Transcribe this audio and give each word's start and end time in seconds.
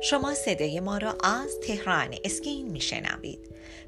شما 0.00 0.34
صدای 0.34 0.80
ما 0.80 0.98
را 0.98 1.16
از 1.24 1.60
تهران 1.60 2.14
اسکین 2.24 2.68
میشنوید. 2.70 3.38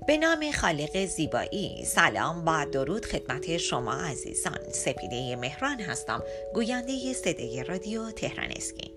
به 0.06 0.16
نام 0.16 0.50
خالق 0.50 1.06
زیبایی. 1.06 1.84
سلام 1.84 2.42
و 2.46 2.66
درود 2.72 3.04
خدمت 3.06 3.56
شما 3.56 3.92
عزیزان. 3.92 4.58
سپیده 4.72 5.36
مهران 5.36 5.80
هستم. 5.80 6.22
گوینده 6.54 7.12
صدای 7.12 7.64
رادیو 7.64 8.10
تهران 8.10 8.52
اسکین. 8.56 8.90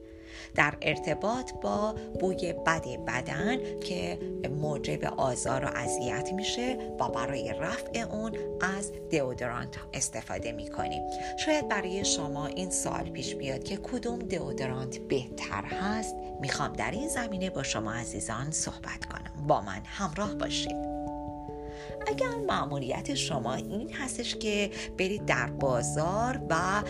در 0.56 0.74
ارتباط 0.82 1.52
با 1.62 1.96
بوی 2.20 2.54
بد 2.54 2.88
بدن 3.08 3.80
که 3.80 4.20
موجب 4.62 5.04
آزار 5.06 5.66
و 5.66 5.68
اذیت 5.68 6.34
میشه 6.34 6.78
و 7.00 7.10
برای 7.10 7.54
رفع 7.60 8.00
اون 8.00 8.32
از 8.62 8.92
دئودورانت 9.12 9.76
استفاده 9.94 10.52
می‌کنیم. 10.52 11.02
شاید 11.46 11.68
برای 11.68 12.06
شما 12.06 12.46
این 12.46 12.70
سال 12.70 13.10
پیش 13.10 13.36
بیاد 13.36 13.64
که 13.64 13.78
کدوم 13.78 14.20
دئودورانت 14.20 14.98
بهتر 14.98 15.66
هست. 15.66 16.16
می‌خوام 16.42 16.74
در 16.74 16.92
این 16.92 17.08
زمینه 17.08 17.50
با 17.50 17.64
شما 17.64 17.94
عزیزان 17.94 18.52
صحبت 18.52 19.06
کنم. 19.06 19.48
با 19.48 19.62
من 19.62 19.82
همراه 19.86 20.36
باشید. 20.36 20.93
اگر 22.08 22.36
معمولیت 22.48 23.14
شما 23.14 23.54
این 23.54 23.94
هستش 23.94 24.36
که 24.36 24.70
برید 24.98 25.26
در 25.26 25.48
بازار 25.48 26.42
و 26.50 26.84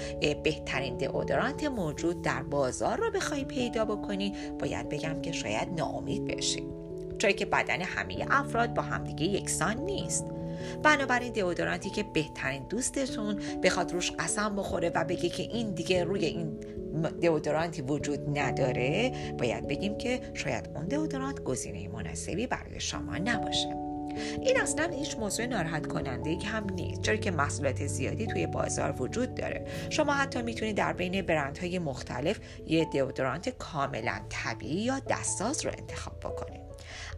بهترین 0.44 0.98
دئودورانت 0.98 1.64
موجود 1.64 2.22
در 2.22 2.44
بازار 2.44 2.98
رو 2.98 3.12
بخوای 3.12 3.46
پیدا 3.46 3.86
بکنی 3.86 4.34
باید 4.60 4.90
بگم 4.90 5.22
که 5.22 5.32
شاید 5.32 5.70
ناامید 5.78 6.26
بشید. 6.26 6.84
چون 7.18 7.32
که 7.32 7.46
بدن 7.46 7.82
همه 7.82 8.26
افراد 8.30 8.74
با 8.74 8.82
همدیگه 8.82 9.26
یکسان 9.26 9.78
نیست. 9.78 10.26
بنابراین 10.84 11.34
دئودورانتی 11.34 11.90
که 11.90 12.04
بهترین 12.14 12.64
دوستتون 12.70 13.40
بخواد 13.64 13.91
روش 13.91 14.12
قسم 14.12 14.55
بخوره 14.55 14.91
و 14.96 15.04
بگه 15.04 15.30
که 15.30 15.44
این 15.44 15.72
دیگه 15.72 16.04
روی 16.04 16.26
این 16.26 16.60
دئودورانتی 17.22 17.82
وجود 17.82 18.40
نداره 18.40 19.12
باید 19.40 19.68
بگیم 19.68 19.98
که 19.98 20.20
شاید 20.34 20.70
اون 20.76 20.85
دئودورانت 20.85 21.44
گزینه 21.44 21.88
مناسبی 21.88 22.48
برای 22.48 22.80
شما 22.80 23.18
نباشه. 23.18 23.82
این 24.42 24.62
اصلا 24.62 24.90
هیچ 24.90 25.18
موضوع 25.18 25.46
ناراحت 25.46 25.88
کننده 25.88 26.38
هم 26.46 26.70
نیست 26.70 27.02
چرا 27.02 27.16
که 27.16 27.32
محصولات 27.32 27.88
زیادی 27.88 28.28
توی 28.28 28.48
بازار 28.48 29.02
وجود 29.02 29.36
داره. 29.36 29.66
شما 29.90 30.14
حتی 30.14 30.42
می‌تونید 30.42 30.78
در 30.78 30.94
بین 30.94 31.22
برندهای 31.22 31.80
مختلف 31.80 32.40
یه 32.68 32.86
دئودورانت 32.86 33.50
کاملا 33.50 34.22
طبیعی 34.30 34.82
یا 34.82 35.00
دستساز 35.00 35.66
رو 35.66 35.72
انتخاب 35.78 36.20
بکنید. 36.20 36.62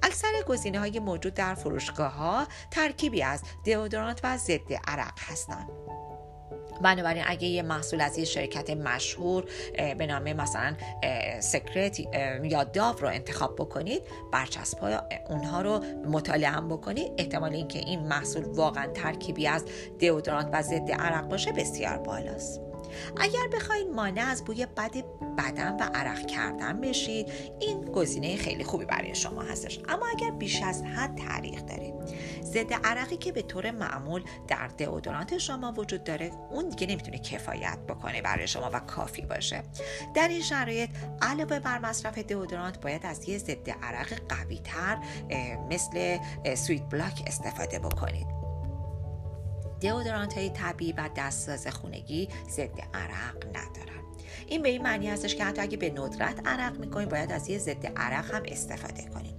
اکثر 0.03 0.27
گزینه 0.47 0.79
های 0.79 0.99
موجود 0.99 1.33
در 1.33 1.53
فروشگاه 1.53 2.13
ها 2.13 2.47
ترکیبی 2.71 3.23
از 3.23 3.41
دئودورانت 3.65 4.19
و 4.23 4.37
ضد 4.37 4.73
عرق 4.87 5.19
هستند. 5.19 5.69
بنابراین 6.81 7.23
اگه 7.27 7.47
یه 7.47 7.61
محصول 7.61 8.01
از 8.01 8.17
یه 8.17 8.25
شرکت 8.25 8.69
مشهور 8.69 9.45
به 9.97 10.07
نام 10.07 10.33
مثلا 10.33 10.75
سکرت 11.39 11.99
یا 12.43 12.63
داو 12.63 12.95
رو 12.95 13.07
انتخاب 13.07 13.55
بکنید 13.55 14.01
برچسب 14.31 14.77
های 14.77 14.97
اونها 15.29 15.61
رو 15.61 15.79
مطالعه 16.05 16.49
هم 16.49 16.69
بکنید. 16.69 17.11
احتمال 17.17 17.53
اینکه 17.53 17.79
این 17.79 18.07
محصول 18.07 18.43
واقعا 18.43 18.87
ترکیبی 18.87 19.47
از 19.47 19.65
دئودورانت 19.99 20.49
و 20.53 20.61
ضد 20.61 20.91
عرق 20.91 21.27
باشه 21.27 21.51
بسیار 21.51 21.97
بالاست. 21.97 22.64
اگر 23.17 23.47
بخواید 23.53 23.87
مانع 23.87 24.21
از 24.21 24.43
بوی 24.43 24.65
بد 24.65 24.91
بدن 25.37 25.77
و 25.79 25.83
عرق 25.93 26.25
کردن 26.25 26.81
بشید 26.81 27.27
این 27.59 27.85
گزینه 27.85 28.37
خیلی 28.37 28.63
خوبی 28.63 28.85
برای 28.85 29.15
شما 29.15 29.41
هستش. 29.41 29.79
اما 29.87 30.05
اگر 30.17 30.31
بیش 30.31 30.61
از 30.61 30.83
حد 30.83 31.15
تعریق 31.15 31.65
دارید. 31.65 31.93
ضد 32.41 32.73
عرقی 32.73 33.17
که 33.17 33.31
به 33.31 33.41
طور 33.41 33.71
معمول 33.71 34.23
در 34.47 34.67
دئودورانت 34.67 35.37
شما 35.37 35.73
وجود 35.77 36.03
داره 36.03 36.31
اون 36.51 36.69
دیگه 36.69 36.87
نمی‌تونه 36.87 37.17
کفایت 37.17 37.77
بکنه 37.89 38.21
برای 38.21 38.47
شما 38.47 38.69
و 38.73 38.79
کافی 38.79 39.21
باشه. 39.21 39.63
در 40.15 40.27
این 40.27 40.41
شرایط 40.41 40.89
علاوه 41.21 41.59
بر 41.59 41.79
مصرف 41.79 42.17
دئودورانت 42.17 42.81
باید 42.81 43.05
از 43.05 43.29
یه 43.29 43.37
ضد 43.37 43.69
عرق 43.69 44.13
قوی 44.29 44.59
تر 44.63 44.97
مثل 45.69 46.17
سویت 46.55 46.89
بلاک 46.89 47.23
استفاده 47.27 47.79
بکنید. 47.79 48.34
دئودورانت 49.81 50.33
های 50.33 50.49
طبیعی 50.49 50.93
و 50.93 51.09
دستساز 51.15 51.67
خونگی 51.67 52.29
ضد 52.49 52.79
عرق 52.93 53.45
ندارن. 53.47 54.05
این 54.47 54.61
به 54.61 54.69
این 54.69 54.81
معنی 54.81 55.09
هستش 55.09 55.35
که 55.35 55.43
حتی 55.43 55.61
اگه 55.61 55.77
به 55.77 55.89
ندرت 55.89 56.47
عرق 56.47 56.79
می‌کنیم 56.79 57.09
باید 57.09 57.31
از 57.31 57.49
یه 57.49 57.57
ضد 57.57 57.85
عرق 57.95 58.33
هم 58.33 58.43
استفاده 58.45 59.03
کنیم. 59.03 59.35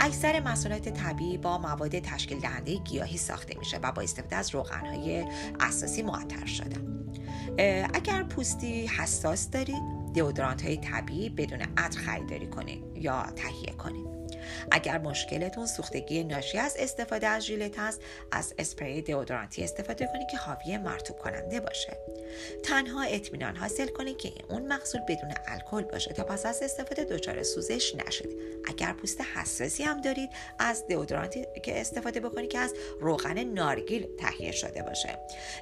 اکثر 0.00 0.40
محصولات 0.40 0.88
طبیعی 0.88 1.38
با 1.38 1.58
مواد 1.58 1.98
تشکیل 1.98 2.40
دهنده 2.40 2.74
گیاهی 2.74 3.18
ساخته 3.18 3.58
میشه 3.58 3.78
و 3.82 3.92
با 3.92 4.02
استفاده 4.02 4.36
از 4.36 4.54
روغنهای 4.54 5.24
اساسی 5.60 6.02
معطر 6.02 6.46
شدن 6.46 7.00
اگر 7.94 8.22
پوستی 8.22 8.86
حساس 8.86 9.50
دارید 9.50 9.82
دئودورانت 10.14 10.62
های 10.62 10.76
طبیعی 10.76 11.28
بدون 11.28 11.60
عطر 11.76 12.00
خریداری 12.00 12.46
کنید 12.46 12.84
یا 12.94 13.26
تهیه 13.36 13.72
کنید. 13.72 14.19
اگر 14.70 14.98
مشکلتون 14.98 15.66
سوختگی 15.66 16.24
ناشی 16.24 16.58
از 16.58 16.76
استفاده 16.78 17.26
از 17.26 17.42
ژیلت 17.42 17.78
هست 17.78 18.00
از 18.32 18.54
اسپری 18.58 19.02
دئودورانتی 19.02 19.64
استفاده 19.64 20.06
کنید 20.06 20.28
که 20.30 20.36
حاوی 20.36 20.78
مرطوب 20.78 21.18
کننده 21.18 21.60
باشه. 21.60 21.96
تنها 22.62 23.02
اطمینان 23.02 23.56
حاصل 23.56 23.88
کنید 23.88 24.18
که 24.18 24.32
اون 24.48 24.62
محصول 24.62 25.00
بدون 25.00 25.30
الکل 25.46 25.82
باشه 25.82 26.12
تا 26.12 26.24
پس 26.24 26.46
از 26.46 26.62
استفاده 26.62 27.04
دچار 27.04 27.42
سوزش 27.42 27.94
نشید. 27.94 28.36
اگر 28.68 28.92
پوست 28.92 29.20
حساسی 29.20 29.82
هم 29.82 30.00
دارید 30.00 30.30
از 30.58 30.86
دئودورانتی 30.88 31.46
که 31.62 31.80
استفاده 31.80 32.20
بکنید 32.20 32.50
که 32.50 32.58
از 32.58 32.74
روغن 33.00 33.44
نارگیل 33.44 34.06
تهیه 34.18 34.52
شده 34.52 34.82
باشه. 34.82 35.18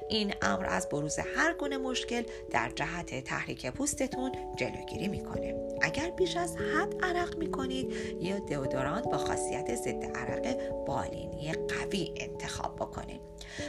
این 0.09 0.33
امر 0.41 0.65
از 0.65 0.89
بروز 0.89 1.19
هر 1.19 1.53
گونه 1.53 1.77
مشکل 1.77 2.23
در 2.51 2.69
جهت 2.75 3.23
تحریک 3.23 3.67
پوستتون 3.67 4.31
جلوگیری 4.55 5.07
می‌کنه. 5.07 5.55
اگر 5.81 6.09
بیش 6.09 6.37
از 6.37 6.55
حد 6.55 7.05
عرق 7.05 7.37
می‌کنید 7.37 7.93
یا 8.21 8.39
دئودورانت 8.69 9.03
با 9.03 9.17
خاصیت 9.17 9.75
ضد 9.75 10.17
عرق 10.17 10.57
بالینی 10.85 11.53
قوی 11.53 12.13
انتخاب 12.17 12.75
بکنید 12.75 13.21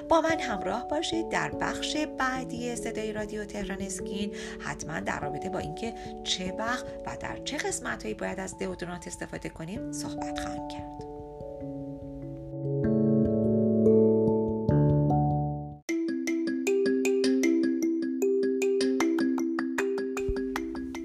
با 0.08 0.20
من 0.20 0.40
همراه 0.40 0.88
باشید 0.88 1.28
در 1.28 1.50
بخش 1.50 1.96
بعدی 2.18 2.76
صدای 2.76 3.12
رادیو 3.12 3.44
تهران 3.44 3.82
اسکین. 3.82 4.34
حتما 4.60 5.00
در 5.00 5.20
رابطه 5.20 5.48
با 5.48 5.58
اینکه 5.58 5.94
چه 6.24 6.52
وقت 6.58 6.84
و 7.06 7.16
در 7.20 7.38
چه 7.44 7.56
قسمت 7.56 8.02
هایی 8.02 8.14
باید 8.14 8.40
از 8.40 8.58
دئودورانت 8.58 9.06
استفاده 9.06 9.48
کنیم 9.48 9.92
صحبت 9.92 10.40
خواهم 10.40 10.68
کرد. 10.68 11.09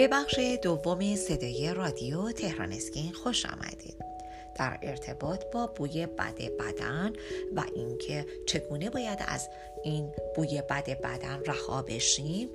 به 0.00 0.08
بخش 0.08 0.40
دوم 0.62 1.16
صدای 1.16 1.74
رادیو 1.74 2.32
تهران 2.32 2.72
اسکین 2.72 3.12
خوش 3.12 3.46
آمدید. 3.46 3.96
در 4.58 4.78
ارتباط 4.82 5.44
با 5.52 5.66
بوی 5.66 6.06
بد 6.06 6.34
بدن 6.34 7.12
و 7.56 7.62
اینکه 7.74 8.26
چگونه 8.46 8.90
باید 8.90 9.18
از 9.26 9.48
این 9.84 10.12
بوی 10.36 10.62
بد 10.62 11.00
بدن 11.00 11.40
رها 11.46 11.82
بشیم 11.82 12.48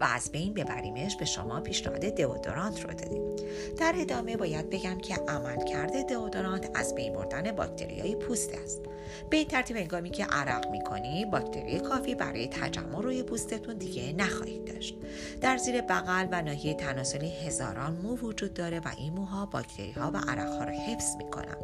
و 0.00 0.04
از 0.04 0.32
بین 0.32 0.54
ببریمش 0.54 1.16
به 1.16 1.24
شما 1.24 1.60
پیشنهاد 1.60 2.00
دئودورانت 2.00 2.84
رو 2.84 2.94
دادیم. 2.94 3.36
در 3.78 3.94
ادامه 3.96 4.36
باید 4.36 4.70
بگم 4.70 4.98
که 4.98 5.14
عمل 5.14 5.64
کرده 5.64 6.02
دئودورانت 6.02 6.70
از 6.74 6.94
بین 6.94 7.12
بردن 7.12 7.52
باکتری 7.52 8.00
های 8.00 8.16
پوست 8.16 8.50
است. 8.64 8.82
به 9.30 9.36
این 9.36 9.48
ترتیب 9.48 9.76
انگامی 9.76 10.10
که 10.10 10.24
عرق 10.24 10.70
می‌کنی 10.70 11.24
باکتری 11.24 11.80
کافی 11.80 12.14
برای 12.14 12.46
تجمع 12.46 13.02
روی 13.02 13.22
پوستتون 13.22 13.76
دیگه 13.76 14.12
نخواهید 14.12 14.64
داشت. 14.64 14.96
در 15.40 15.56
زیر 15.56 15.80
بغل 15.80 16.26
و 16.30 16.42
ناحیه 16.42 16.74
تناسلی 16.74 17.30
هزاران 17.30 17.92
مو 17.92 18.16
وجود 18.16 18.54
داره 18.54 18.80
و 18.80 18.88
این 18.98 19.12
موها 19.12 19.46
باکتری 19.46 19.92
ها 19.92 20.10
و 20.10 20.16
عرق 20.16 20.48
ها 20.48 20.64
رو 20.64 20.70
حفظ 20.70 21.16
می‌کنن. 21.16 21.56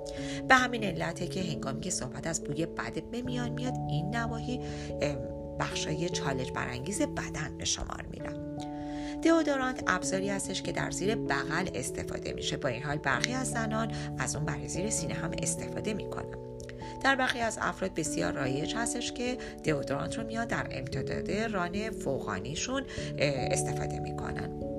به 0.49 0.55
همین 0.55 0.85
علته 0.85 1.27
که 1.27 1.43
هنگامی 1.43 1.81
که 1.81 1.91
صحبت 1.91 2.27
از 2.27 2.45
بوی 2.45 2.67
بد 2.67 3.03
به 3.11 3.23
میان 3.23 3.49
میاد 3.49 3.75
این 3.89 4.17
نواحی 4.17 4.61
بخشای 5.61 6.09
چالش 6.09 6.53
برانگیز 6.53 7.03
بدن 7.03 7.59
به 7.59 7.65
شمار 7.65 8.05
میرن 8.11 8.57
دئودورانت 9.23 9.83
ابزاری 9.87 10.29
هستش 10.29 10.63
که 10.63 10.73
در 10.73 10.91
زیر 10.91 11.15
بغل 11.15 11.69
استفاده 11.75 12.33
میشه. 12.33 12.57
با 12.57 12.69
این 12.69 12.83
حال 12.83 12.97
برخی 12.97 13.33
از 13.33 13.51
زنان 13.51 13.93
از 14.19 14.37
اون 14.37 14.45
برای 14.45 14.69
زیر 14.69 14.91
سینه 14.91 15.15
هم 15.15 15.31
استفاده 15.43 15.95
می‌کنن. 15.95 16.52
در 17.05 17.17
برخی 17.17 17.41
از 17.41 17.59
افراد 17.61 17.95
بسیار 17.95 18.33
رایج 18.33 18.75
هستش 18.75 19.13
که 19.13 19.39
دئودورانت 19.65 20.19
رو 20.19 20.27
میاد 20.27 20.49
در 20.49 20.67
امتداد 20.71 21.31
ران 21.31 21.91
فوقانیشون 21.91 22.83
استفاده 23.19 24.01
می‌کنن. 24.01 24.72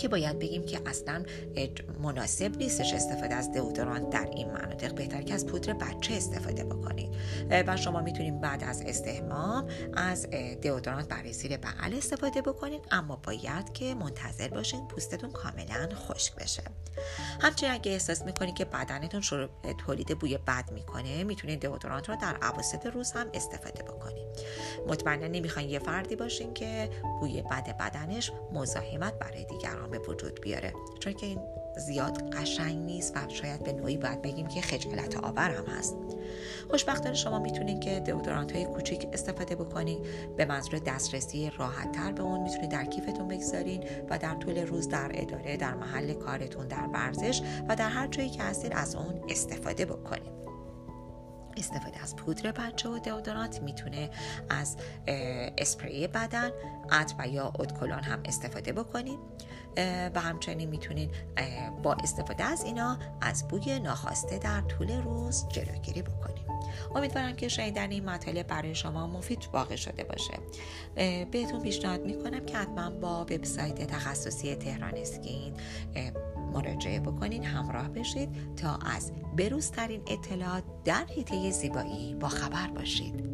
که 0.00 0.08
باید 0.08 0.38
بگیم 0.38 0.66
که 0.66 0.80
اصلا 0.86 1.24
مناسب 2.02 2.56
نیستش 2.56 2.92
استفاده 2.94 3.34
از 3.34 3.52
دئودورانت 3.52 4.10
در 4.10 4.28
این 4.32 4.50
مناطق. 4.50 4.94
بهتر 4.94 5.22
که 5.22 5.34
از 5.34 5.46
پودر 5.46 5.72
بچه 5.72 6.14
استفاده 6.14 6.64
بکنید. 6.64 7.10
و 7.66 7.76
شما 7.76 8.00
می‌تونید 8.00 8.40
بعد 8.40 8.64
از 8.64 8.82
استحمام 8.86 9.68
از 9.94 10.30
دئودورانت 10.62 11.08
برای 11.08 11.32
زیر 11.32 11.56
بغل 11.56 11.94
استفاده 11.94 12.42
بکنید. 12.42 12.80
اما 12.90 13.16
باید 13.16 13.72
که 13.72 13.94
منتظر 13.94 14.48
باشین 14.48 14.88
پوستتون 14.88 15.30
کاملا 15.30 15.88
خشک 15.94 16.34
بشه. 16.36 16.62
همچنین 17.40 17.72
اگه 17.72 17.92
احساس 17.92 18.22
می‌کنید 18.22 18.54
که 18.54 18.64
بدنتون 18.64 19.20
شروع 19.20 19.48
تولید 19.86 20.18
بوی 20.18 20.38
بد 20.38 20.72
می‌کنه 20.72 21.24
می‌تونید 21.24 21.60
دئودورانت 21.60 22.08
رو 22.08 22.16
در 22.22 22.36
اواسط 22.42 22.86
روز 22.86 23.12
هم 23.12 23.26
استفاده 23.34 23.82
بکنید. 23.82 24.26
مطمئنا 24.88 25.26
نمی‌خواین 25.26 25.70
یه 25.70 25.78
فردی 25.78 26.16
باشین 26.16 26.54
که 26.54 26.90
بوی 27.20 27.42
بد 27.42 27.76
بدنش 27.76 28.32
مزاحمت 28.52 29.18
برای 29.18 29.44
دیگران 29.44 29.90
به 29.90 29.98
وجود 29.98 30.40
بیاره. 30.40 30.72
چون 31.00 31.12
که 31.12 31.26
این 31.26 31.40
زیاد 31.76 32.34
قشنگ 32.34 32.76
نیست 32.76 33.16
و 33.16 33.28
شاید 33.28 33.64
به 33.64 33.72
نوعی 33.72 33.96
باید 33.96 34.22
بگیم 34.22 34.46
که 34.46 34.60
خجالت 34.60 35.16
آور 35.16 35.50
هم 35.50 35.64
هست. 35.66 35.96
خوشبختانه 36.70 37.14
شما 37.14 37.38
می‌تونید 37.38 37.80
که 37.80 38.00
دئودورانت 38.00 38.52
های 38.52 38.64
کوچیک 38.64 39.06
استفاده 39.12 39.54
بکنید 39.56 39.98
به 40.36 40.44
منظور 40.44 40.78
دسترسی 40.78 41.50
راحت 41.58 41.92
تر 41.92 42.12
به 42.12 42.22
اون 42.22 42.42
می‌تونید 42.42 42.70
در 42.70 42.84
کیفتون 42.84 43.28
بگذارین 43.28 43.84
و 44.10 44.18
در 44.18 44.34
طول 44.34 44.66
روز 44.66 44.88
در 44.88 45.10
اداره 45.14 45.56
در 45.56 45.74
محل 45.74 46.12
کارتون 46.12 46.68
در 46.68 46.86
ورزش 46.92 47.42
و 47.68 47.76
در 47.76 47.88
هر 47.88 48.06
جایی 48.06 48.30
که 48.30 48.42
هستید 48.42 48.72
از 48.74 48.94
اون 48.94 49.20
استفاده 49.28 49.84
بکنید 49.84 50.39
استفاده 51.56 52.02
از 52.02 52.16
پودر 52.16 52.52
بچه 52.52 52.88
و 52.88 52.98
دئودورانت 52.98 53.62
می‌تونه 53.62 54.10
از 54.48 54.76
اسپری 55.58 56.06
بدن 56.06 56.50
عطر 56.90 57.14
و 57.18 57.28
یا 57.28 57.46
ادکلون 57.46 58.02
هم 58.02 58.20
استفاده 58.24 58.72
بکنید. 58.72 59.18
و 60.14 60.20
همچنین 60.20 60.68
می‌تونید 60.68 61.10
با 61.82 61.92
استفاده 61.94 62.44
از 62.44 62.64
اینا 62.64 62.98
از 63.20 63.48
بوی 63.48 63.78
ناخواسته 63.78 64.38
در 64.38 64.60
طول 64.60 65.02
روز 65.02 65.48
جلوگیری 65.48 66.02
بکنید. 66.02 66.46
امیدوارم 66.94 67.36
که 67.36 67.48
شنیدن 67.48 67.90
این 67.90 68.04
مطالب 68.04 68.46
برای 68.46 68.74
شما 68.74 69.06
مفید 69.06 69.48
واقع 69.52 69.76
شده 69.76 70.04
باشه. 70.04 70.38
بهتون 71.30 71.62
پیشنهاد 71.62 72.06
می‌کنم 72.06 72.46
که 72.46 72.56
حتما 72.56 72.90
با 72.90 73.20
وبسایت 73.20 73.86
تخصصی 73.86 74.54
تهران 74.54 74.94
اسکین 74.96 75.54
مراجعه 76.50 77.00
بکنین 77.00 77.44
همراه 77.44 77.88
بشید 77.88 78.56
تا 78.56 78.76
از 78.76 79.12
بروزترین 79.36 80.02
اطلاعات 80.06 80.64
در 80.84 81.04
حیطه 81.04 81.50
زیبایی 81.50 82.14
با 82.14 82.28
خبر 82.28 82.68
باشید. 82.68 83.24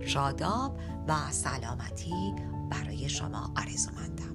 شاداب 0.00 0.78
و 1.08 1.30
سلامتی 1.30 2.34
برای 2.70 3.08
شما 3.08 3.54
آرزومندم. 3.56 4.29